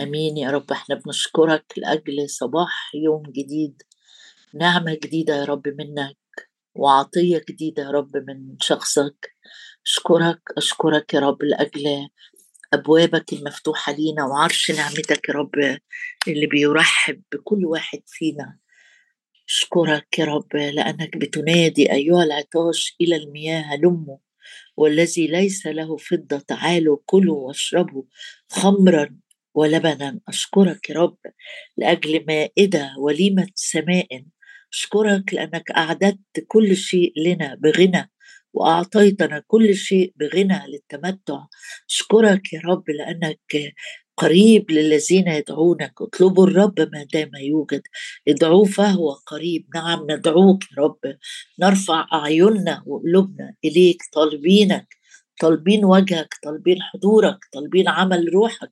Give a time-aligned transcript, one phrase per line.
[0.00, 0.36] آمين.
[0.36, 3.82] يا رب إحنا بنشكرك لأجل صباح يوم جديد
[4.54, 6.16] نعمة جديدة يا رب منك
[6.74, 9.34] وعطية جديدة يا رب من شخصك.
[9.86, 12.08] أشكرك أشكرك يا رب لأجل
[12.72, 15.50] أبوابك المفتوحة لينا وعرش نعمتك يا رب
[16.28, 18.58] اللي بيرحب بكل واحد فينا.
[19.48, 24.16] أشكرك يا رب لأنك بتنادي أيها العطاش إلى المياه هلموا
[24.76, 28.02] والذي ليس له فضة تعالوا كلوا واشربوا
[28.48, 29.16] خمرا.
[29.58, 31.16] ولبنا أشكرك يا رب
[31.76, 34.24] لأجل مائدة وليمة سماء.
[34.72, 38.10] أشكرك لأنك أعددت كل شيء لنا بغنى
[38.54, 41.46] وأعطيتنا كل شيء بغنى للتمتع.
[41.90, 43.74] أشكرك يا رب لأنك
[44.16, 45.94] قريب للذين يدعونك.
[46.02, 47.82] اطلبوا الرب ما دام يوجد.
[48.28, 49.66] ادعوه فهو قريب.
[49.74, 50.98] نعم ندعوك يا رب.
[51.60, 54.98] نرفع أعيننا وقلوبنا إليك طالبينك
[55.40, 58.70] طالبين وجهك طالبين حضورك طالبين عمل روحك.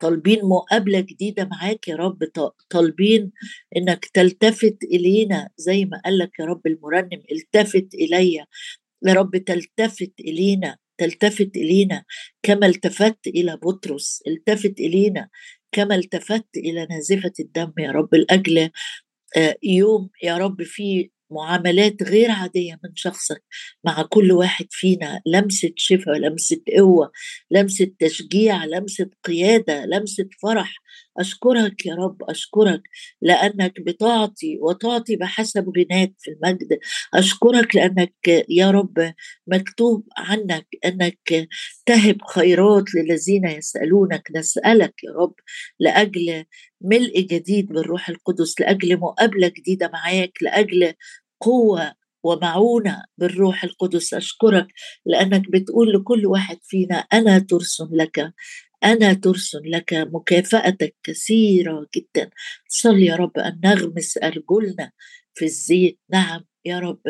[0.00, 2.24] طالبين مقابلة جديدة معاك يا رب
[2.70, 3.32] طالبين
[3.76, 8.34] إنك تلتفت إلينا زي ما قالك يا رب المرنم التفت الي
[9.02, 12.04] يا رب تلتفت إلينا تلتفت إلينا
[12.42, 15.28] كما التفت إلى بطرس التفت إلينا
[15.72, 18.14] كما التفت إلى نازفه الدم يا رب.
[18.14, 18.70] لأجل
[19.36, 23.42] آه، يوم يا رب فيه معاملات غير عادية من شخصك
[23.84, 27.12] مع كل واحد فينا لمسة شفاء لمسة قوة
[27.50, 30.74] لمسة تشجيع لمسة قيادة لمسة فرح.
[31.18, 32.82] أشكرك يا رب أشكرك
[33.22, 36.78] لأنك بتعطي وتعطي بحسب غناك في المجد.
[37.14, 38.14] أشكرك لأنك
[38.48, 39.14] يا رب
[39.46, 41.48] مكتوب عنك إنك
[41.86, 44.22] تهب خيرات للذين يسألونك.
[44.36, 45.34] نسألك يا رب
[45.80, 46.44] لأجل
[46.80, 50.94] ملء جديد بالروح القدس لأجل مقابلة جديدة معاك لأجل
[51.40, 51.94] قوة
[52.28, 54.14] ومعونة بالروح القدس.
[54.14, 54.66] أشكرك
[55.06, 58.32] لأنك بتقول لكل واحد فينا أنا ترس لك
[58.84, 62.30] أنا ترس لك مكافأتك كثيرة جدا.
[62.68, 64.92] صل يا رب أن نغمس أرجلنا
[65.34, 65.98] في الزيت.
[66.12, 67.00] نعم يا رب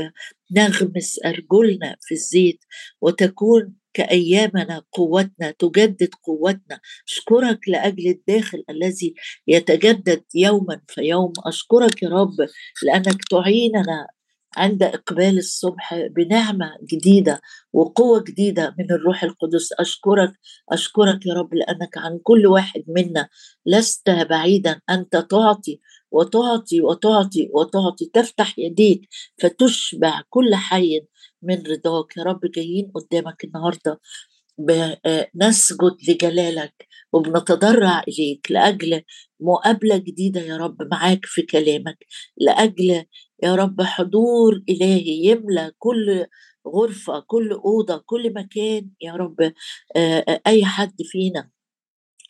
[0.57, 2.65] نغمس أرجلنا في الزيت
[3.01, 6.81] وتكون كأيامنا قوتنا تجدد قوتنا.
[7.09, 9.15] أشكرك لأجل الداخل الذي
[9.47, 12.37] يتجدد يوما فيوم أشكرك يا رب
[12.83, 14.07] لأنك تعيننا
[14.57, 17.41] عند إقبال الصبح بنعمة جديدة
[17.73, 19.73] وقوة جديدة من الروح القدس.
[19.73, 20.33] أشكرك
[20.73, 23.29] أشكرك يا رب لأنك عن كل واحد منا
[23.67, 24.81] لست بعيدا.
[24.91, 29.09] أنت تعطي وتعطي وتعطي وتعطي تفتح يديك
[29.43, 31.01] فتشبع كل حي
[31.43, 32.17] من رضاك.
[32.17, 34.01] يا رب جايين قدامك النهارده
[34.59, 39.03] بنسجد لجلالك وبنتضرع إليك لأجل
[39.41, 41.99] مقابلة جديدة يا رب معاك في كلامك
[42.37, 43.05] لأجل
[43.43, 46.27] يا رب حضور إلهي يملى كل
[46.69, 49.53] غرفة كل أوضة كل مكان يا رب.
[50.47, 51.51] أي حد فينا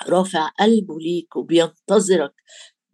[0.08, 2.34] رافع قلبه ليك وبينتظرك.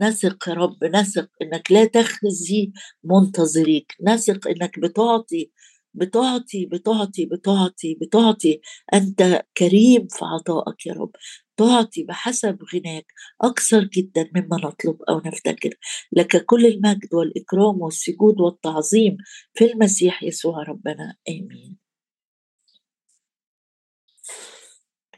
[0.03, 2.73] نثق يا رب نثق إنك لا تخزي
[3.05, 3.93] منتظريك.
[4.03, 5.53] نثق إنك بتعطي
[5.95, 8.61] بتعطي بتعطي بتعطي بتعطي.
[8.95, 11.13] أنت كريم في عطائك يا رب.
[11.56, 13.06] تعطي بحسب غناك
[13.41, 15.70] أكثر جدا مما نطلب أو نفتكر
[16.12, 19.16] لك كل المجد والإكرام والسجود والتعظيم
[19.54, 21.16] في المسيح يسوع ربنا.
[21.28, 21.78] آمين.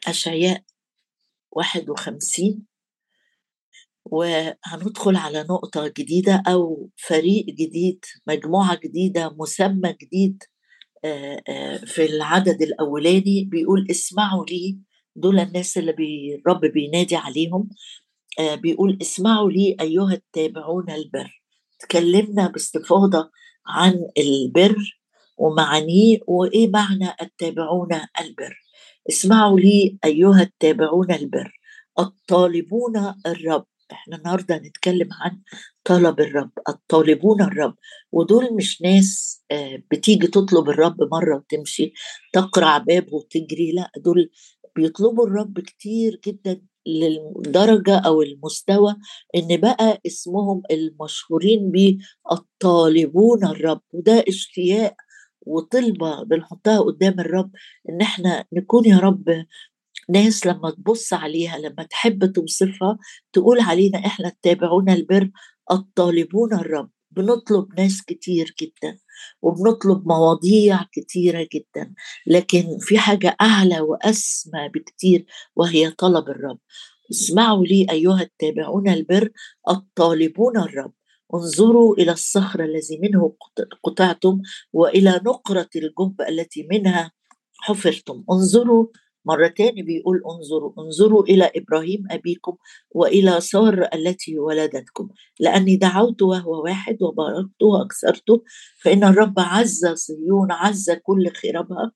[0.07, 0.63] أشعياء
[1.51, 2.67] 51
[4.05, 10.43] وهندخل على نقطة جديدة أو فريق جديد مجموعة جديدة مسمى جديد
[11.87, 14.79] في العدد الأولاني بيقول اسمعوا لي
[15.17, 17.69] دول الناس اللي بي الرب بينادي عليهم
[18.41, 21.43] بيقول اسمعوا لي أيها التابعون البر.
[21.79, 23.31] تكلمنا باستفاضة
[23.67, 25.01] عن البر
[25.39, 27.89] ومعانيه وإيه معنى التابعون
[28.21, 28.63] البر.
[29.09, 31.61] اسمعوا لي أيها التابعون البر.
[31.99, 33.67] الطالبون الرب.
[33.93, 35.41] إحنا النهارده هنتكلم عن
[35.85, 37.75] طلب الرب الطالبون الرب.
[38.13, 41.93] ودول مش ناس آه، بتيجي تطلب الرب مرة وتمشي
[42.33, 44.31] تقرع باب وتجري لا دول
[44.77, 48.97] بيطلبوا الرب كتير جدا للدرجة أو المستوى
[49.37, 51.99] إن بقى اسمهم المشهورين بيه
[52.33, 53.81] الطالبون الرب.
[53.93, 54.95] وده اشتياق
[55.47, 57.51] وطلبة بنحطها قدام الرب
[57.89, 59.47] إن إحنا نكون يا رب
[60.09, 62.99] ناس لما تبص عليها لما تحب توصفها
[63.33, 65.31] تقول علينا إحنا التابعون البر
[65.71, 66.91] الطالبون الرب.
[67.11, 68.99] بنطلب ناس كتير جدا.
[69.43, 71.95] وبنطلب مواضيع كتيرة جدا
[72.27, 75.27] لكن في حاجة أعلى وأسمى بكتير
[75.57, 76.59] وهي طلب الرب.
[77.11, 79.31] اسمعوا لي أيها التابعون البر
[79.69, 80.93] الطالبون الرب.
[81.35, 83.37] انظروا إلى الصخر الذي منه
[83.83, 84.41] قطعتم
[84.73, 87.13] وإلى نقرة الجب التي منها
[87.61, 88.25] حفرتم.
[88.31, 88.87] انظروا
[89.27, 92.57] مرة تاني بيقول انظروا انظروا إلى إبراهيم أبيكم
[92.91, 95.09] وإلى سار التي ولدتكم.
[95.41, 98.43] لأني دعوت وهو واحد وباركته وأكثرته
[98.83, 101.93] فإن الرب عز صهيون عز كل خرابها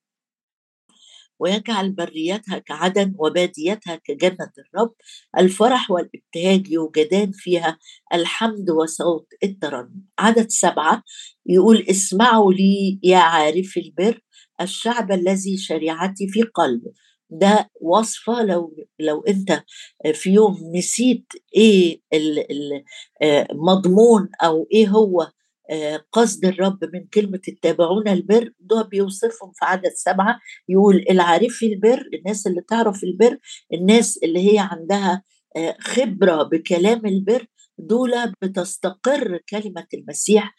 [1.40, 4.94] ويجعل بريتها كعدن وباديتها كجنة الرب.
[5.38, 7.78] الفرح والابتهاج يوجدان فيها
[8.14, 10.04] الحمد وصوت الترنم.
[10.18, 11.02] عدد سبعة
[11.46, 14.20] يقول اسمعوا لي يا عارف البر
[14.60, 16.92] الشعب الذي شريعتي في قلبه.
[17.30, 19.62] ده وصفة لو لو أنت
[20.14, 22.00] في يوم نسيت إيه
[23.22, 25.30] المضمون آه، أو إيه هو
[25.70, 30.40] آه، قصد الرب من كلمة التابعون البر ده بيوصفهم في عدد سبعة.
[30.68, 33.38] يقول العارفي البر الناس اللي تعرف البر
[33.72, 35.22] الناس اللي هي عندها
[35.56, 37.46] آه، خبرة بكلام البر
[37.78, 38.12] دول
[38.42, 40.54] بتستقر كلمة المسيح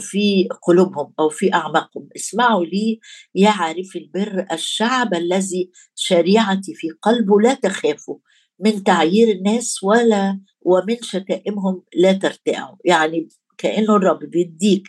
[0.00, 2.08] في قلوبهم أو في أعماقهم.
[2.16, 3.00] اسمعوا لي
[3.34, 8.18] يا عارف البر الشعب الذي شريعتي في قلبه لا تخافوا
[8.60, 13.28] من تعيير الناس ولا ومن شتائمهم لا ترتاعوا يعني
[13.58, 14.82] كأنه الرب بيديك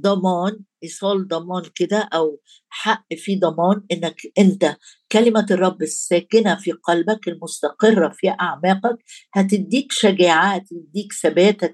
[0.00, 4.76] ضمان ايصال ضمان كده أو حق في ضمان إنك أنت
[5.12, 8.98] كلمة الرب الساكنة في قلبك المستقرة في أعماقك
[9.34, 11.64] هتديك شجاعة هتديك ثبات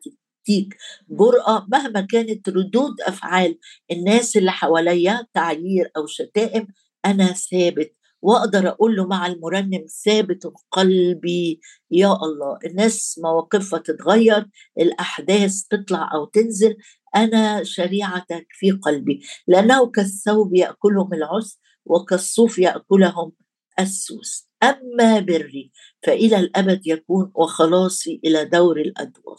[1.10, 3.58] جرأة مهما كانت ردود أفعال
[3.90, 6.66] الناس اللي حواليا تعيير أو شتائم
[7.06, 7.94] أنا ثابت.
[8.22, 11.60] وأقدر أقول له مع المرنم ثابت قلبي.
[11.90, 14.46] يا الله الناس مواقفها تتغير
[14.78, 16.76] الأحداث تطلع أو تنزل.
[17.16, 19.20] أنا شريعتك في قلبي.
[19.46, 23.32] لأنه كالثوب يأكلهم العس وكالصوف يأكلهم
[23.80, 24.48] السوس.
[24.62, 25.72] أما بري
[26.02, 29.38] فإلى الأبد يكون وخلاصي إلى دور الأدوار.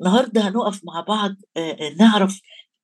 [0.00, 1.34] النهارده هنقف مع بعض
[2.00, 2.40] نعرف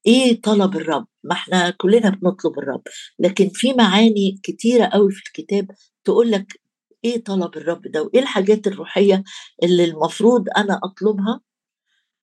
[0.06, 1.06] إيه طلب الرب.
[1.24, 2.82] ما إحنا كلنا بنطلب الرب.
[3.18, 5.70] لكن في معاني كتيرة قوي في الكتاب
[6.04, 6.60] تقول لك
[7.04, 9.24] إيه طلب الرب ده وإيه الحاجات الروحية
[9.62, 11.40] اللي المفروض أنا أطلبها.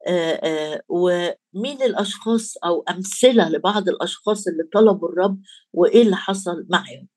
[0.07, 5.41] آآ ومين الأشخاص أو أمثلة لبعض الأشخاص اللي طلبوا الرب
[5.73, 7.07] وإيه اللي حصل معهم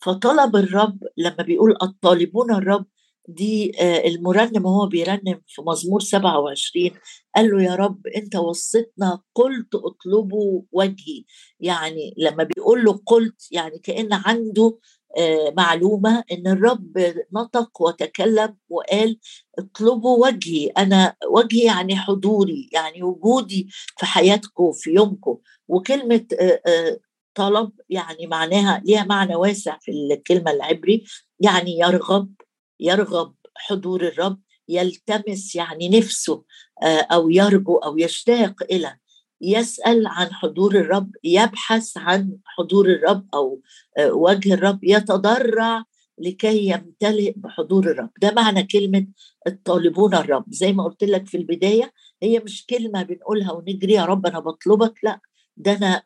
[0.00, 2.86] فطلب الرب لما بيقول الطالبون الرب
[3.28, 6.90] دي آه، المرنم وهو بيرنم في مزمور 27
[7.36, 11.24] قال له يا رب أنت وصيتنا قلت اطلبوا وجهي.
[11.60, 14.78] يعني لما بيقول له قلت يعني كأن عنده
[15.18, 19.18] آه، معلومة إن الرب نطق وتكلم وقال
[19.58, 20.66] اطلبوا وجهي.
[20.66, 23.68] أنا وجهي يعني حضوري يعني وجودي
[23.98, 25.38] في حياتكم في يومكم.
[25.68, 26.98] وكلمة آه،
[27.34, 31.04] طلب يعني معناها ليها معنى واسع في الكلمة العبري.
[31.40, 32.32] يعني يرغب
[32.80, 36.44] يرغب حضور الرب يلتمس يعني نفسه
[36.82, 38.96] آه، أو يرجو أو يشتاق إلى.
[39.40, 43.60] يسأل عن حضور الرب يبحث عن حضور الرب أو
[43.98, 45.84] آه، وجه الرب يتضرع
[46.18, 48.10] لكي يمتلئ بحضور الرب.
[48.22, 49.06] ده معنى كلمة
[49.46, 50.44] الطالبون الرب.
[50.48, 54.94] زي ما قلت لك في البداية هي مش كلمة بنقولها ونجري يا رب أنا بطلبك
[55.02, 55.20] لا
[55.56, 56.02] ده أنا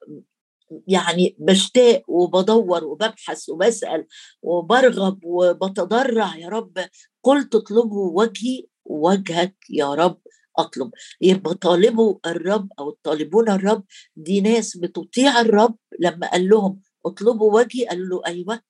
[0.86, 4.06] يعني بشتاق وبدور وببحث وبسأل
[4.42, 6.78] وبرغب وبتضرع يا رب.
[7.22, 10.18] قلت اطلبوا وجهي وجهك يا رب
[10.58, 10.90] أطلب.
[11.20, 13.84] يبقى طالبوا الرب أو الطالبون الرب
[14.16, 15.76] دي ناس بتطيع الرب.
[16.00, 18.60] لما قال لهم اطلبوا وجهي قالوا له أيوه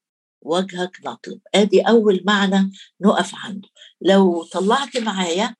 [0.42, 1.40] وجهك نطلب.
[1.54, 3.68] آدي أول معنى نقف عنده.
[4.00, 5.56] لو طلعت معايا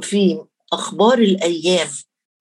[0.00, 1.88] في أخبار الأيام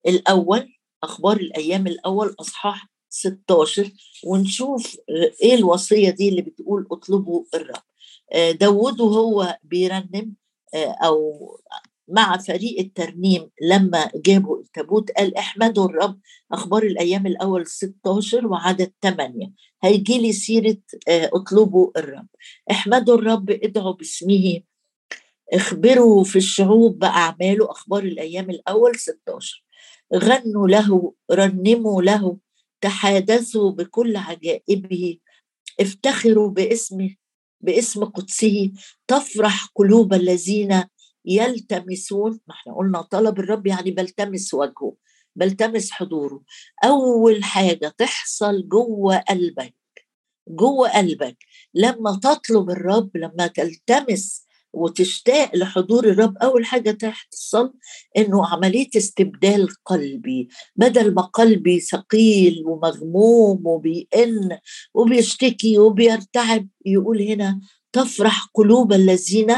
[0.08, 0.75] الأول
[1.06, 3.92] أخبار الأيام الأول أصحاح 16
[4.26, 4.98] ونشوف
[5.44, 7.84] إيه الوصية دي اللي بتقول اطلبوا الرب.
[8.34, 10.34] آه، داود وهو بيرنم
[10.74, 11.50] آه، أو
[12.08, 16.20] مع فريق الترنيم لما جابوا التابوت قال احمدوا الرب
[16.52, 19.52] أخبار الأيام الأول 16 وعدد 8
[19.84, 22.28] هيجي لي سيرة آه، اطلبوا الرب.
[22.72, 24.62] احمدوا الرب ادعوا باسمه
[25.54, 29.65] اخبروا في الشعوب بأعماله أخبار الأيام الأول 16
[30.14, 32.38] غنوا له رنموا له
[32.82, 35.18] تحادثوا بكل عجائبه
[35.80, 37.16] افتخروا باسمه
[37.62, 38.72] باسم قدسه
[39.08, 40.84] تفرح قلوب الذين
[41.26, 42.40] يلتمسون.
[42.48, 44.96] ما إحنا قلنا طلب الرب يعني بلتمس وجهه
[45.36, 46.44] بلتمس حضوره.
[46.84, 49.76] أول حاجة تحصل جوه قلبك
[50.48, 51.38] جوه قلبك.
[51.74, 54.45] لما تطلب الرب لما تلتمس
[54.76, 56.38] وتشتاق لحضور الرب.
[56.38, 57.74] أول حاجة تحصل
[58.18, 60.48] إنه عملية استبدال قلبي.
[60.76, 64.58] بدل ما قلبي ثقيل ومغموم وبيئن
[64.94, 67.60] وبيشتكي وبيرتعب يقول هنا
[67.94, 69.52] تفرح قلوب الذين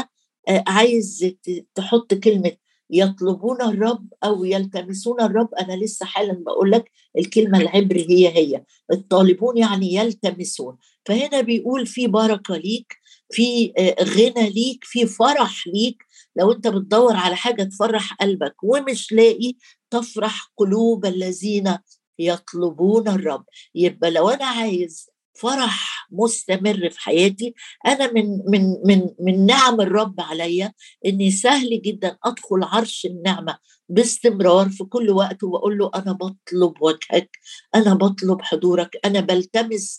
[0.48, 1.34] آه، عايز
[1.74, 2.52] تحط كلمة
[2.90, 5.54] يطلبون الرب أو يلتمسون الرب.
[5.54, 8.64] أنا لسه حالا بقول لك الكلمة العبري هي هي.
[8.92, 10.76] الطالبون يعني يلتمسون.
[11.06, 12.96] فهنا بيقول في بركة ليك.
[13.30, 16.02] في آه، غنى ليك في فرح ليك.
[16.36, 19.54] لو انت بتدور على حاجة تفرح قلبك ومش لاقي
[19.90, 21.78] تفرح قلوب الذين
[22.18, 23.44] يطلبون الرب.
[23.74, 27.54] يبقى لو أنا عايز فرح مستمر في حياتي
[27.86, 30.72] أنا من من من من نعم الرب عليا
[31.06, 33.58] إني سهل جدا أدخل عرش النعمة
[33.88, 37.30] باستمرار في كل وقت وبقول له أنا بطلب وجهك
[37.74, 39.98] أنا بطلب حضورك أنا بلتمس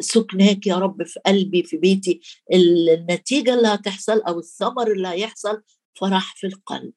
[0.00, 2.20] سكناك يا رب في قلبي في بيتي.
[2.54, 5.62] النتيجة اللي هتحصل أو الثمر اللي هيحصل
[6.00, 6.92] فرح في القلب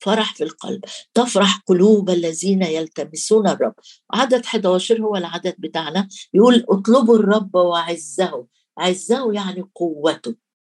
[0.00, 0.80] فرح في القلب.
[1.14, 3.74] تفرح قلوب الذين يلتمسون الرب.
[4.14, 6.08] عدد 11 هو العدد بتاعنا.
[6.34, 8.46] يقول اطلبوا الرب وعزه.
[8.78, 10.34] عزه يعني قوته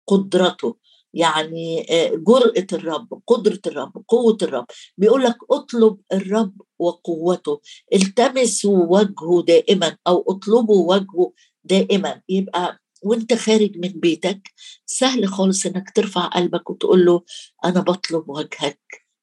[0.07, 0.77] قدرته.
[1.17, 4.67] يعني آه، جرأة الرب قدرة الرب قوة الرب.
[4.99, 7.61] بيقول لك اطلب الرب وقوته.
[7.95, 11.33] التمسوا وجهه دائما أو اطلبوا وجهه
[11.65, 12.23] دائما.
[12.29, 14.51] يبقى وأنت خارج من بيتك
[14.87, 17.23] سهل خالص إنك ترفع قلبك وتقول له
[17.65, 18.81] أنا بطلب وجهك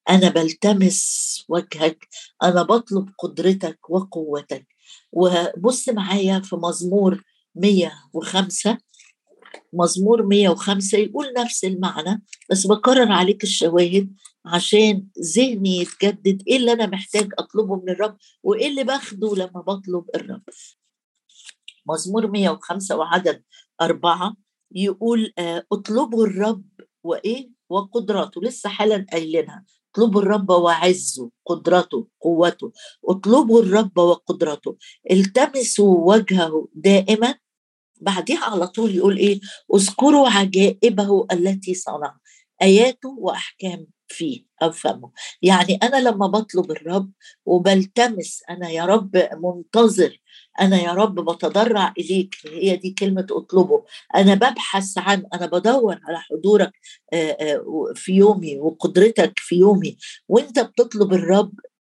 [0.09, 2.07] أنا بلتمس وجهك
[2.43, 4.67] أنا بطلب قدرتك وقوتك.
[5.11, 7.23] وبص معايا في مزمور
[7.55, 8.77] 105
[9.73, 14.13] مزمور 105 يقول نفس المعنى بس بكرر عليك الشواهد
[14.45, 20.05] عشان ذهني يتجدد إيه اللي أنا محتاج أطلبه من الرب وإيه اللي باخده لما بطلب
[20.15, 20.41] الرب.
[21.89, 23.43] مزمور 105 وعدد
[23.81, 24.35] أربعة
[24.71, 26.65] يقول آه، اطلبوا الرب
[27.03, 28.41] وإيه؟ وقدراته.
[28.41, 32.71] لسه حالا قايلينها اطلبوا الرب وعزه قدرته قوته.
[33.05, 34.77] اطلبوا الرب وقدرته
[35.11, 37.35] التمسوا وجهه دائما
[38.03, 39.39] بعدها على طول يقول إيه؟
[39.75, 42.17] اذكروا عجائبه التي صنع.
[42.61, 47.11] اياته وأحكام فيه أو فمه يعني أنا لما بطلب الرب
[47.45, 50.21] وبلتمس أنا يا رب منتظر
[50.61, 53.83] أنا يا رب بتضرع إليك هي دي كلمة أطلبه.
[54.15, 56.71] أنا ببحث عن أنا بدور على حضورك
[57.95, 59.97] في يومي وقدرتك في يومي.
[60.27, 61.53] وأنت بتطلب الرب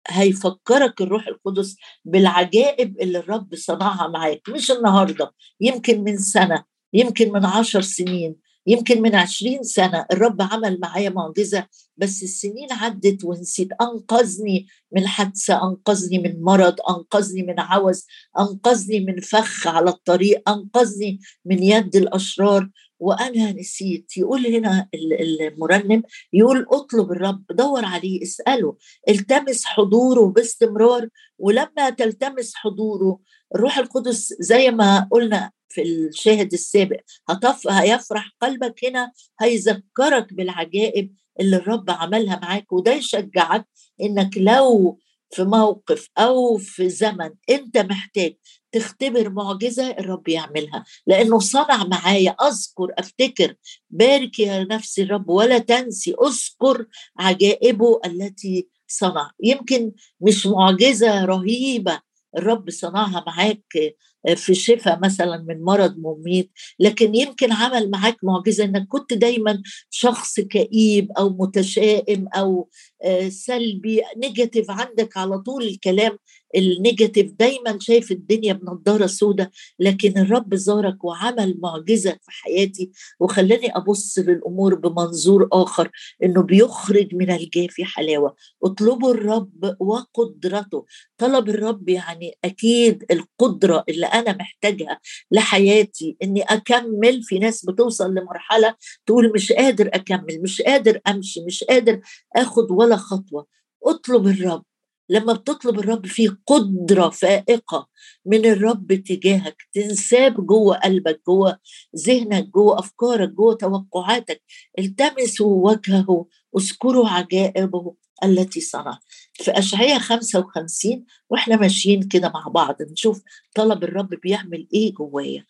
[0.08, 7.44] هيفكرك الروح القدس بالعجائب اللي الرب صنعها معاك مش النهارده يمكن من سنة يمكن من
[7.44, 8.36] عشر سنين.
[8.66, 13.68] يمكن من عشرين سنة الرب عمل معايا معجزة بس السنين عدت ونسيت.
[13.80, 18.06] أنقذني من حادثة أنقذني من مرض أنقذني من عوز
[18.38, 22.70] أنقذني من فخ على الطريق أنقذني من يد الأشرار.
[22.98, 24.16] وأنا نسيت.
[24.16, 28.76] يقول هنا المرنم يقول اطلب الرب دور عليه اسأله.
[29.08, 31.08] التمس حضوره باستمرار
[31.38, 33.20] ولما تلتمس حضوره
[33.54, 37.00] الروح القدس زي ما قلنا في الشاهد السابق.
[37.28, 37.68] هتف...
[37.68, 43.68] هيفرح قلبك هنا هيذكرك بالعجائب اللي الرب عملها معاك وده يشجعك
[44.00, 44.98] إنك لو
[45.30, 48.36] في موقف أو في زمن أنت محتاج
[48.72, 50.84] تختبر معجزة الرب يعملها.
[51.06, 53.54] لأنه صنع معايا أذكر أفتكر
[53.90, 56.86] بارك يا نفسي الرب ولا تنسي أذكر
[57.18, 59.30] عجائبه التي صنع.
[59.42, 62.00] يمكن مش معجزة رهيبة
[62.36, 63.96] الرب صنعها معاك
[64.34, 70.40] في شفاء مثلا من مرض مميت لكن يمكن عمل معاك معجزة إنك كنت دايما شخص
[70.40, 72.68] كئيب أو متشائم أو
[73.04, 76.18] آه، سلبي نيجاتيف عندك على طول الكلام
[76.56, 84.18] النيجاتيف دايما شايف الدنيا بنضاره سودة لكن الرب زارك وعمل معجزة في حياتي وخلاني أبص
[84.18, 85.90] للأمور بمنظور آخر
[86.22, 88.34] إنه بيخرج من الجافي حلاوة.
[88.64, 90.84] اطلبوا الرب وقدرته.
[91.18, 95.00] طلب الرب يعني أكيد القدرة اللي أنا محتاجها
[95.30, 98.74] لحياتي إني أكمل في ناس بتوصل لمرحلة
[99.06, 102.00] تقول مش قادر أكمل مش قادر أمشي مش قادر
[102.36, 103.46] أخد ولا خطوة.
[103.86, 104.64] اطلب الرب
[105.08, 107.88] لما بتطلب الرب في قدرة فائقة
[108.26, 111.58] من الرب تجاهك تنساب جوه قلبك جوه
[112.06, 114.42] ذهنك جوه أفكارك جوه توقعاتك
[114.78, 116.26] التمسوا وجهه
[116.58, 117.94] اذكروا عجائبه
[118.24, 118.98] التي صنع.
[119.32, 123.22] في أشعية 55 وإحنا ماشيين كده مع بعض نشوف
[123.54, 125.44] طلب الرب بيعمل إيه جوايا.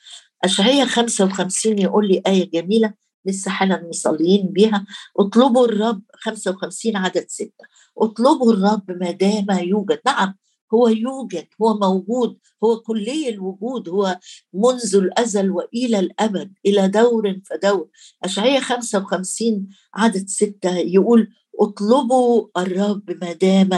[0.45, 4.87] أشعية 55 يقول لي آية جميلة لسه حالا مصليين بيها.
[5.19, 7.65] اطلبوا الرب 55 عدد ستة.
[7.99, 10.01] اطلبوا الرب ما دام يوجد.
[10.07, 10.35] نعم
[10.75, 14.19] هو يوجد هو موجود هو كلي الوجود هو
[14.53, 17.89] منذ الأزل وإلى الأبد إلى دور فدور.
[18.25, 21.29] أشعية 55 عدد ستة يقول
[21.61, 23.71] اطلبوا الرب ما دام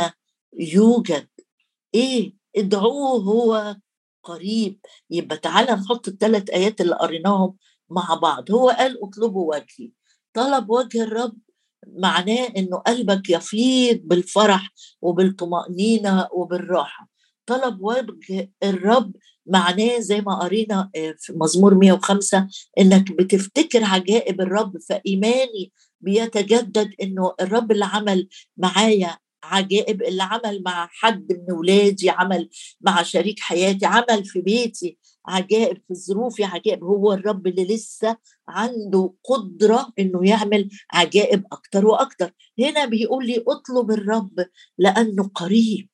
[0.58, 1.28] يوجد.
[1.94, 3.76] إيه؟ ادعوه هو
[4.22, 4.80] قريب.
[5.10, 7.56] يبقى تعالى نحط الثلاث آيات اللي قريناهم.
[7.90, 8.50] مع بعض.
[8.50, 9.90] هو قال اطلبوا وجهي.
[10.35, 11.37] طلب وجه الرب
[11.87, 17.09] معناه إنه قلبك يفيض بالفرح وبالطمأنينة وبالراحة.
[17.47, 19.12] طلب وجه الرب
[19.47, 27.35] معناه زي ما قرينا آه، في مزمور 105 إنك بتفتكر عجائب الرب فإيماني بيتجدد إنه
[27.40, 32.49] الرب اللي عمل معايا عجائب اللي عمل مع حد من ولادي عمل
[32.80, 36.84] مع شريك حياتي عمل في بيتي عجائب في ظروفي عجائب.
[36.84, 38.16] هو الرب اللي لسه
[38.48, 42.32] عنده قدرة إنه يعمل عجائب أكتر وأكتر.
[42.58, 44.46] هنا بيقول لي اطلب الرب
[44.78, 45.88] لأنه قريب.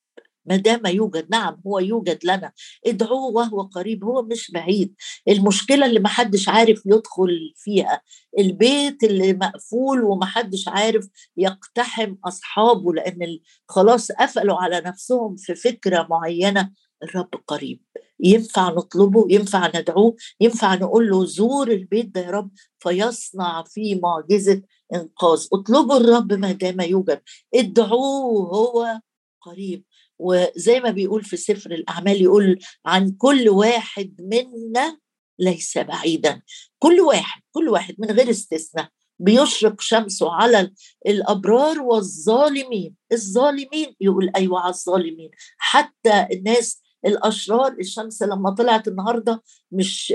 [0.47, 2.53] ما دام يوجد نعم هو يوجد لنا.
[2.87, 4.95] ادعوه وهو قريب هو مش بعيد.
[5.29, 8.03] المشكلة اللي محدش عارف يدخل فيها.
[8.39, 13.39] البيت اللي مقفول ومحدش عارف يقتحم أصحابه لأن
[13.69, 16.73] خلاص قفلوا على نفسهم في فكرة معينة.
[17.03, 17.81] الرب قريب.
[18.21, 24.63] ينفع نطلبه ينفع ندعوه ينفع نقول له زور البيت ده يا رب فيصنع فيه معجزة
[24.95, 25.47] إنقاذ.
[25.53, 27.23] اطلبوا الرب ما دام يوجد
[27.55, 29.01] ادعوه هو
[29.41, 29.85] قريب.
[30.19, 34.99] وزي ما بيقول في سفر الأعمال يقول عن كل واحد منا
[35.39, 36.43] ليس بعيدا.
[36.79, 40.73] كل واحد كل واحد من غير استثناء بيشرق شمسه على
[41.07, 42.95] الأبرار والظالمين.
[43.13, 45.31] الظالمين يقول أيوة على الظالمين.
[45.59, 49.43] حتى الناس الأشرار الشمس لما طلعت النهاردة
[49.73, 50.15] مش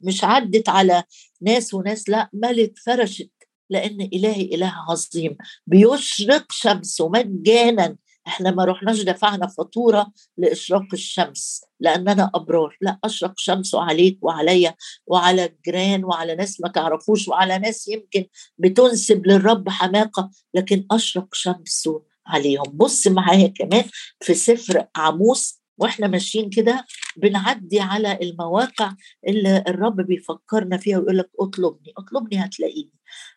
[0.00, 1.04] مش عدت على
[1.42, 3.30] ناس وناس لا ملت فرشت
[3.70, 5.36] لأن إلهي إله عظيم.
[5.66, 7.96] بيشرق شمسه مجانا.
[8.26, 12.76] إحنا ما رحناش دفعنا فاتورة لإشراق الشمس لأننا أبرار.
[12.80, 14.74] لا أشرق شمسه عليك وعليا
[15.06, 18.24] وعلى الجيران وعلى ناس ما تعرفوش وعلى ناس يمكن
[18.58, 22.64] بتنسب للرب حماقة لكن أشرق شمسه عليهم.
[22.74, 23.84] بص معايا كمان
[24.20, 26.84] في سفر عاموس وإحنا ماشيين كده
[27.16, 28.94] بنعدي على المواقع
[29.28, 32.92] اللي الرب بيفكرنا فيها ويقول لك اطلبني اطلبني هتلاقيني.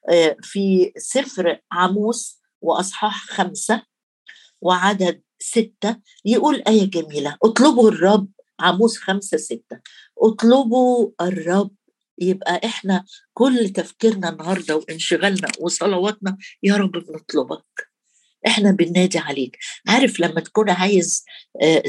[0.10, 3.84] آه، في سفر عاموس واصحاح خمسة
[4.62, 8.30] وعدد ستة يقول آية جميلة اطلبوا الرب
[8.60, 9.80] عاموس خمسة ستة.
[10.24, 11.72] اطلبوا الرب
[12.22, 17.89] يبقى إحنا كل تفكيرنا النهارده وانشغالنا وصلواتنا يا رب بنطلبك.
[18.48, 19.58] إحنا بننادي عليك.
[19.88, 21.24] عارف لما تكون عايز
[21.62, 21.84] آه،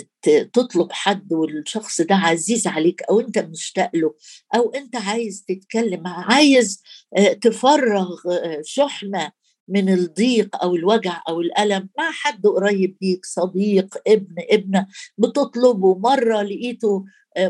[0.53, 4.15] تطلب حد والشخص ده عزيز عليك أو أنت مشتاق له
[4.55, 6.83] أو أنت عايز تتكلم عايز
[7.17, 9.33] آه، تفرغ آه، شحنة
[9.69, 14.87] من الضيق أو الوجع أو الألم مع حد قريب ليك صديق ابن ابنة
[15.19, 15.95] بتطلبه.
[15.99, 17.05] مرة لقيته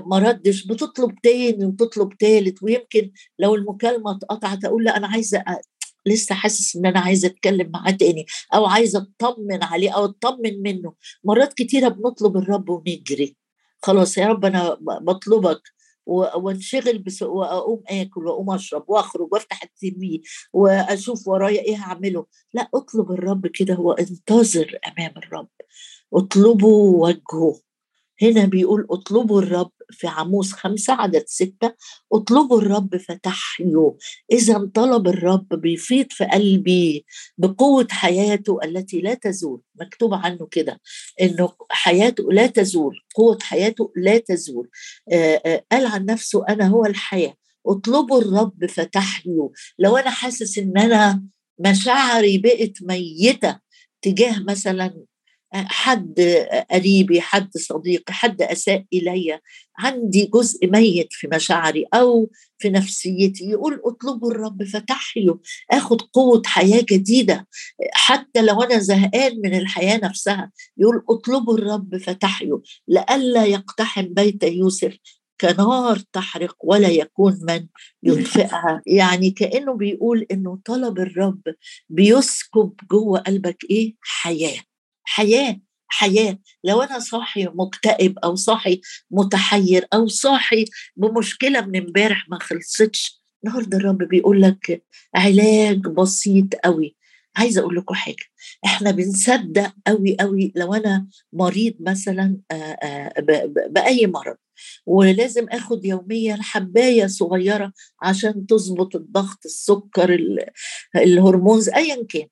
[0.06, 2.62] ما ردش بتطلب تاني وتطلب تالت.
[2.62, 5.44] ويمكن لو المكالمة اتقطعت أقول لا أنا عايزة
[6.06, 10.94] لسه حاسس إن أنا عايزة أتكلم معاه تاني أو عايزة أطمن عليه أو أطمن منه.
[11.24, 13.36] مرات كتيرة بنطلب الرب ونجري.
[13.82, 15.62] خلاص يا رب أنا بطلبك
[16.06, 22.26] وانشغل بس وأقوم آكل وأقوم أشرب وأخرج وأفتح التي في وأشوف ورايا إيه هعمله.
[22.54, 25.48] لا اطلب الرب كده وانتظر أمام الرب.
[26.14, 27.60] اطلبوا وجهه.
[28.22, 31.74] هنا بيقول اطلبوا الرب في عاموس خمسة عدد ستة
[32.12, 33.92] اطلبوا الرب فتحيوا
[34.32, 37.04] إذا طلب الرب بيفيض في قلبي
[37.38, 39.62] بقوة حياته التي لا تزول.
[39.80, 40.80] مكتوب عنه كده
[41.20, 44.68] إنه حياته لا تزول قوة حياته لا تزول.
[45.72, 47.34] قال عن نفسه أنا هو الحياة.
[47.66, 51.22] اطلبوا الرب فتحيوا لو أنا حاسس إن أنا
[51.58, 53.58] مشاعري بقت ميتة
[54.02, 55.04] تجاه مثلا
[55.54, 56.20] حد
[56.70, 59.40] قريبي حد صديقي حد أساء إلي
[59.78, 65.36] عندي جزء ميت في مشاعري أو في نفسيتي يقول اطلبوا الرب فتحيوا
[65.70, 67.48] آخد قوة حياة جديدة
[67.92, 72.58] حتى لو أنا زهقان من الحياة نفسها يقول اطلبوا الرب فتحيوا
[72.88, 74.96] لئلا يقتحم بيت يوسف
[75.40, 77.66] كنار تحرق ولا يكون من
[78.02, 81.42] يطفئها يعني كأنه بيقول إنه طلب الرب
[81.88, 84.69] بيسكب جوه قلبك إيه؟ حياة.
[85.04, 86.38] حياة حياة.
[86.64, 90.64] لو أنا صاحي مكتئب أو صاحي متحير أو صاحي
[90.96, 94.82] بمشكلة من امبارح ما خلصتش النهارده الرب بيقول لك
[95.14, 96.96] علاج بسيط قوي
[97.36, 98.24] عايزة أقول لكم حاجة
[98.64, 102.36] إحنا بنصدق قوي قوي لو أنا مريض مثلا
[103.70, 104.36] بأي مرض
[104.86, 110.18] ولازم آخد يوميا حباية صغيرة عشان تظبط الضغط السكر
[110.96, 112.26] الهرمونز ايا كان.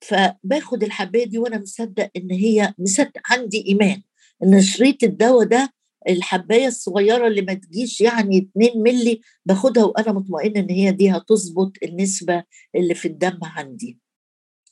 [0.00, 4.02] فباخد الحباية دي وأنا مصدق إن هي مصدق عندي إيمان
[4.42, 5.72] إن شريط الدواء ده
[6.08, 11.72] الحباية الصغيرة اللي ما تجيش يعني 2 ملي باخدها وأنا مطمئنة إن هي دي هتظبط
[11.82, 12.44] النسبة
[12.76, 13.98] اللي في الدم عندي.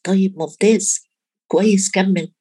[0.04, 1.00] طيب ممتاز
[1.48, 2.32] كويس كمل.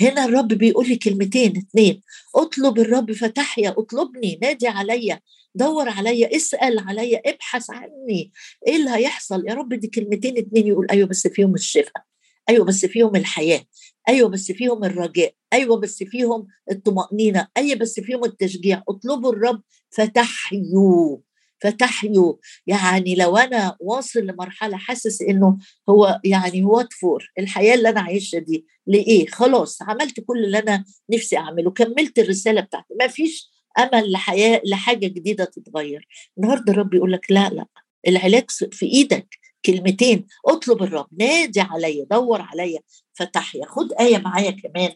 [0.00, 2.00] هنا الرب بيقول لي كلمتين اتنين.
[2.34, 5.20] اطلب الرب فتحيا اطلبني نادي عليا
[5.54, 8.32] دور عليا اسأل عليا ابحث عني.
[8.66, 12.04] إيه اللي هيحصل؟ يا رب دي كلمتين اتنين يقول أيوه بس فيهم الشفاء.
[12.48, 13.64] أيوه بس فيهم الحياة
[14.08, 18.82] أيوه بس فيهم الرجاء أيوه بس فيهم الطمأنينة أيوه بس فيهم التشجيع.
[18.88, 21.18] اطلبوا الرب فتحيوا
[21.62, 22.34] فتحيوا.
[22.66, 25.58] يعني لو أنا واصل لمرحلة حاسس إنه
[25.88, 30.84] هو يعني وات فور الحياة اللي أنا عايشها دي لإيه؟ خلاص عملت كل اللي أنا
[31.10, 32.94] نفسي أعمله كملت الرسالة بتاعتي.
[33.00, 36.08] ما فيش أمل لحياة لحاجة جديدة تتغير.
[36.38, 37.66] النهارده الرب يقول لك لا لا
[38.08, 39.28] العلاج في إيدك.
[39.72, 42.80] كلمتين اطلب الرب نادي عليا دور عليا
[43.14, 44.90] فتحيا خد آية معايا كمان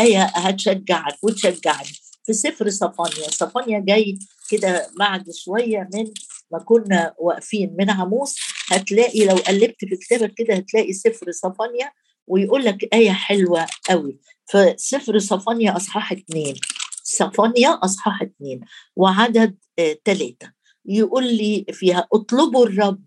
[0.00, 1.88] آية هتشجعك وتشجعني.
[2.24, 4.18] في سفر صفانيا صفانيا جاي
[4.50, 6.04] كده بعد شوية من
[6.52, 8.34] ما كنا واقفين من عموس
[8.72, 11.92] هتلاقي لو قلبت في كتابك كده هتلاقي سفر صفانيا
[12.26, 14.20] ويقول لك آية حلوة قوي.
[14.46, 16.54] فسفر صفانيا أصحاح اتنين
[17.02, 18.60] صفانيا أصحاح اتنين
[18.96, 19.56] وعدد
[20.04, 20.52] ثلاثة
[20.88, 23.04] يقول لي فيها اطلبوا الرب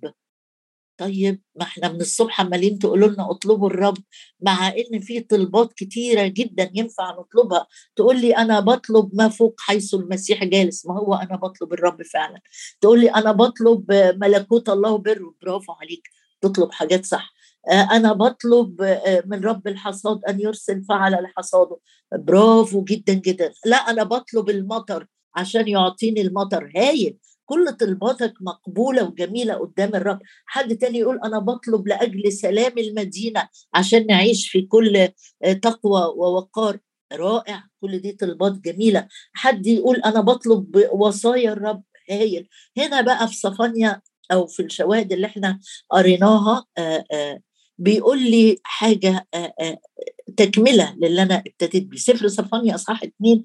[0.99, 3.97] طيب ما إحنا من الصبح عمالين تقولوا لنا اطلبوا الرب
[4.41, 7.67] مع إن في طلبات كتيرة جدا ينفع نطلبها.
[7.95, 10.85] تقول لي أنا بطلب ما فوق حيث المسيح جالس.
[10.85, 12.41] ما هو أنا بطلب الرب فعلا.
[12.81, 16.09] تقول لي أنا بطلب ملكوت الله وبره برافو عليك.
[16.41, 17.33] تطلب حاجات صح.
[17.91, 18.81] أنا بطلب
[19.25, 21.77] من رب الحصاد أن يرسل فعل لحصاده.
[22.11, 23.51] برافو جدا جدا.
[23.65, 26.71] لا أنا بطلب المطر عشان يعطيني المطر.
[26.75, 27.17] هايل.
[27.49, 30.19] كل طلباتك مقبولة وجميلة قدام الرب.
[30.45, 35.09] حد تاني يقول أنا بطلب لأجل سلام المدينة عشان نعيش في كل
[35.61, 36.79] تقوى ووقار.
[37.13, 37.63] رائع.
[37.81, 39.07] كل دي طلبات جميلة.
[39.33, 41.83] حد يقول أنا بطلب وصايا الرب.
[42.09, 42.47] هايل.
[42.77, 45.59] هنا بقى في صفانيا أو في الشواهد اللي إحنا
[45.89, 46.65] قريناها
[47.77, 49.27] بيقول لي حاجة
[50.37, 51.97] تكملة للي أنا ابتديت بيه.
[51.97, 53.43] سفر صفانيا أصحاح اتنين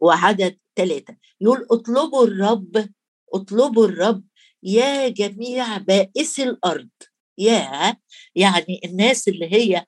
[0.00, 2.88] وعدد ثلاثة يقول أطلبوا الرب
[3.34, 4.24] اطلبوا الرب
[4.62, 6.88] يا جميع بائس الأرض.
[7.38, 7.96] يا
[8.34, 9.86] يعني الناس اللي هي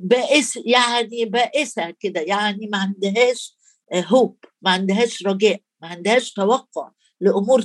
[0.00, 3.56] بائس يعني بائسة كده يعني ما عندهاش
[3.94, 7.62] هوب ما عندهاش رجاء ما عندهاش توقع لأمور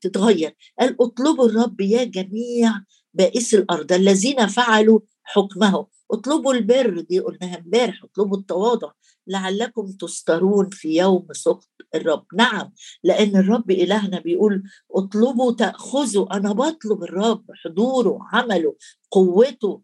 [0.00, 0.56] تتغير.
[0.80, 2.72] قال اطلبوا الرب يا جميع
[3.14, 5.86] بائس الأرض الذين فعلوا حكمه.
[6.10, 8.90] اطلبوا البر دي قلناها امبارح اطلبوا التواضع.
[9.26, 12.26] لعلكم تسترون في يوم سخط الرب.
[12.34, 12.72] نعم
[13.04, 16.36] لأن الرب إلهنا بيقول اطلبوا تأخذوا.
[16.36, 18.76] أنا بطلب الرب حضوره عمله
[19.10, 19.82] قوته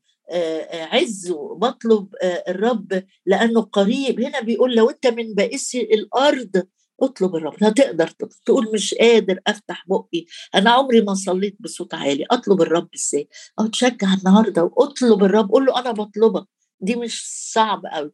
[0.73, 1.55] عزه.
[1.55, 2.09] بطلب
[2.49, 4.21] الرب لأنه قريب.
[4.21, 6.67] هنا بيقول لو أنت من بائسي الأرض
[7.03, 7.65] اطلب الرب.
[7.65, 8.09] هتقدر
[8.47, 10.25] تقول مش قادر افتح بقي.
[10.55, 12.27] أنا عمري ما صليت بصوت عالي.
[12.31, 13.29] اطلب الرب إزاي؟
[13.61, 15.51] أو تشجع النهارده واطلب الرب.
[15.51, 16.47] قول له أنا بطلبك.
[16.81, 18.13] دي مش صعب قوي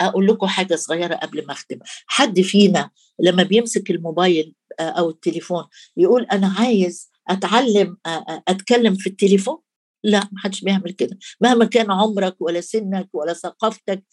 [0.00, 1.78] أقول لكم حاجة صغيرة قبل ما أختم.
[2.06, 2.90] حد فينا
[3.20, 5.64] لما بيمسك الموبايل أو التليفون
[5.96, 7.96] يقول أنا عايز أتعلم
[8.48, 9.58] أتكلم في التليفون؟
[10.04, 11.18] لا ما حدش بيعمل كده.
[11.40, 14.04] مهما كان عمرك ولا سنك ولا ثقافتك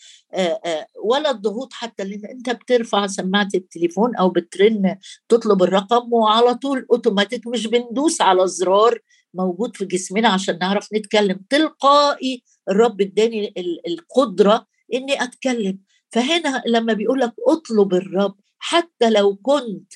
[1.03, 4.97] ولا الضغوط حتى اللي أنت بترفع سماعة التليفون أو بترن
[5.29, 8.99] تطلب الرقم وعلى طول اوتوماتيك مش بندوس على زرار
[9.33, 11.39] موجود في جسمنا عشان نعرف نتكلم.
[11.49, 13.53] تلقائي الرب اداني
[13.87, 15.79] القدرة إني أتكلم.
[16.11, 19.93] فهنا لما بيقول لك اطلب الرب حتى لو كنت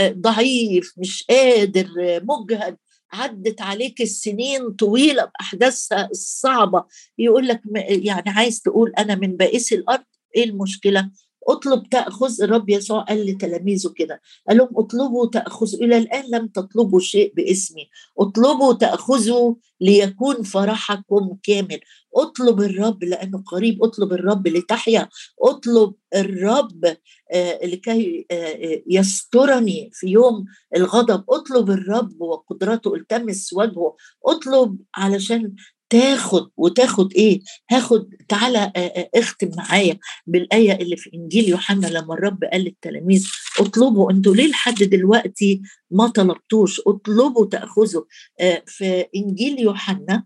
[0.00, 1.88] ضعيف مش قادر
[2.22, 2.76] مجهد
[3.12, 6.84] عدت عليك السنين طويلة باحداثها الصعبه
[7.18, 10.04] يقول لك يعني عايز تقول أنا من بائس الأرض؟
[10.36, 11.10] إيه المشكلة؟
[11.48, 17.00] اطلب تأخذ الرب يسوع قال لتلاميذه كده قال لهم اطلبوا تاخذوا إلى الآن لم تطلبوا
[17.00, 21.80] شيء باسمي اطلبوا تأخذوا ليكون فرحكم كامل.
[22.16, 25.08] اطلب الرب لأنه قريب اطلب الرب لتحيا
[25.42, 26.96] اطلب الرب
[27.32, 30.44] آه لكي آه يسترني في يوم
[30.76, 31.24] الغضب.
[31.30, 33.96] اطلب الرب وقدرته التمس وجهه.
[34.26, 35.54] اطلب علشان
[35.90, 38.72] تاخد وتاخد إيه؟ هاخد تعالى
[39.14, 43.26] اختم معايا بالآية اللي في إنجيل يوحنا لما الرب قال للتلاميذ
[43.60, 48.02] اطلبوا أنتوا ليه لحد دلوقتي ما طلبتوش؟ اطلبوا تأخذوا.
[48.66, 50.24] في إنجيل يوحنا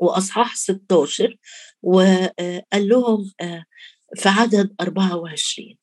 [0.00, 1.36] وأصحاح 16
[1.82, 3.32] وقال لهم
[4.16, 5.76] في عدد 24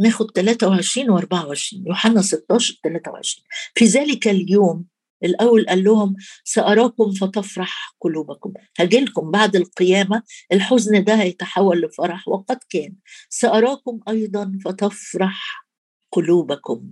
[0.00, 4.84] ناخد 23 و24 يوحنا 16 23 في ذلك اليوم
[5.24, 8.52] الأول قال لهم سأراكم فتفرح قلوبكم.
[8.78, 12.28] هجيلكم بعد القيامة الحزن ده هيتحول لفرح.
[12.28, 12.94] وقد كان
[13.28, 15.66] سأراكم أيضا فتفرح
[16.12, 16.90] قلوبكم.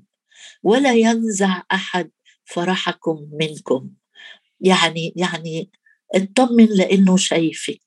[0.62, 2.10] ولا ينزع أحد
[2.44, 3.90] فرحكم منكم.
[4.60, 5.70] يعني يعني
[6.14, 7.80] اطمن لأنه شايفك.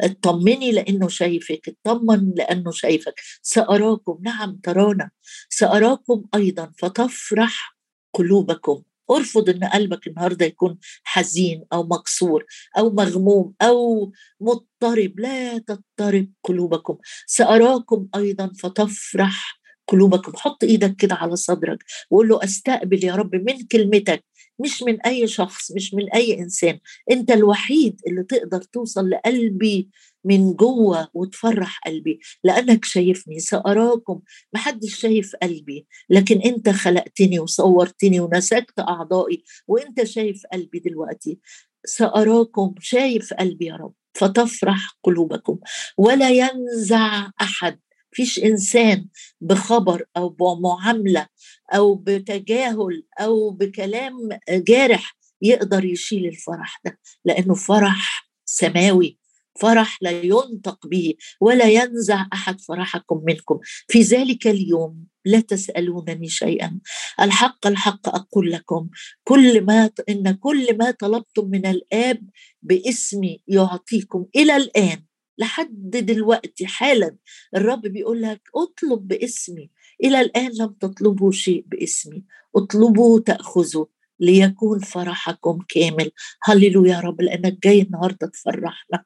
[0.00, 1.76] اطمني لأنه شايفك.
[1.86, 3.14] اطمن لأنه شايفك.
[3.42, 5.10] سأراكم نعم ترانا.
[5.50, 7.76] سأراكم أيضا فتفرح
[8.14, 8.82] قلوبكم.
[9.10, 12.44] ارفض إن قلبك النهارده يكون حزين أو مكسور
[12.78, 15.20] أو مغموم أو مضطرب.
[15.20, 16.98] لا تضطرب قلوبكم.
[17.26, 20.32] سأراكم أيضا فتفرح قلوبكم.
[20.36, 24.24] حط إيدك كده على صدرك وقول له أستقبل يا رب من كلمتك.
[24.58, 26.78] مش من أي شخص مش من أي إنسان.
[27.10, 29.88] أنت الوحيد اللي تقدر توصل لقلبي
[30.24, 32.20] من جوه وتفرح قلبي.
[32.44, 34.20] لأنك شايفني سأراكم.
[34.54, 35.86] محدش شايف قلبي.
[36.10, 39.44] لكن أنت خلقتني وصورتني ونسكت أعضائي.
[39.68, 41.38] وأنت شايف قلبي دلوقتي.
[41.86, 42.74] سأراكم.
[42.80, 43.92] شايف قلبي يا رب.
[44.14, 45.58] فتفرح قلوبكم.
[45.98, 47.78] ولا ينزع أحد
[48.18, 49.06] فيش إنسان
[49.40, 51.26] بخبر أو بمعاملة
[51.74, 59.18] أو بتجاهل أو بكلام جارح يقدر يشيل الفرح ده لأنه فرح سماوي
[59.60, 63.58] فرح لا ينطق به ولا ينزع أحد فرحكم منكم.
[63.88, 66.80] في ذلك اليوم لا تسألونني شيئا.
[67.20, 68.88] الحق الحق أقول لكم
[69.24, 72.22] كل ما إن كل ما طلبتم من الآب
[72.62, 75.07] باسمي يعطيكم إلى الآن
[75.38, 77.16] لحد دلوقتي حالا
[77.56, 79.70] الرب بيقول لك اطلب باسمي.
[80.04, 82.24] إلى الآن لم تطلبوا شيء باسمي.
[82.56, 83.86] اطلبوا تأخذوا
[84.20, 86.10] ليكون فرحكم كامل.
[86.42, 89.04] هللويا يا رب لأنك جاي النهارده تفرحنا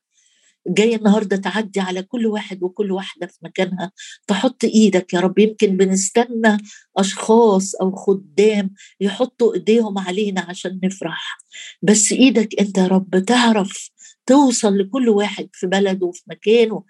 [0.68, 3.92] جاي النهارده تعدي على كل واحد وكل واحدة في مكانها.
[4.26, 5.38] تحط إيدك يا رب.
[5.38, 6.56] يمكن بنستنى
[6.96, 11.38] أشخاص أو خدام يحطوا إيديهم علينا عشان نفرح.
[11.82, 13.90] بس إيدك أنت يا رب تعرف
[14.26, 16.84] توصل لكل واحد في بلده وفي مكانه.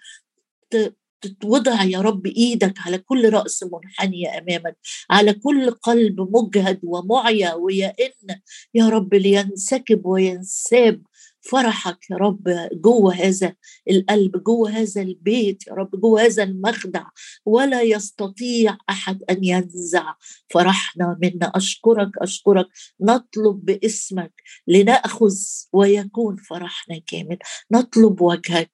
[1.21, 4.77] تتوضع يا رب إيدك على كل رأس منحنيه أمامك
[5.09, 8.39] على كل قلب مجهد ومعيا ويئن
[8.73, 11.01] يا رب لينسكب وينساب
[11.43, 13.55] فرحك يا رب جوه هذا
[13.89, 17.05] القلب جوه هذا البيت يا رب جوه هذا المخدع.
[17.45, 20.13] ولا يستطيع أحد أن ينزع
[20.49, 21.51] فرحنا منا.
[21.55, 22.67] أشكرك أشكرك.
[23.01, 24.33] نطلب باسمك
[24.67, 25.35] لنأخذ
[25.73, 27.37] ويكون فرحنا كامل.
[27.71, 28.71] نطلب وجهك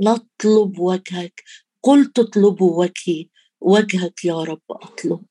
[0.00, 1.42] نطلب وجهك.
[1.82, 3.28] قل تطلبوا وجهي.
[3.60, 5.22] وجهك يا رب أطلب.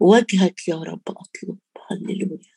[0.00, 1.58] وجهك يا رب أطلب.
[1.90, 2.53] هللويا.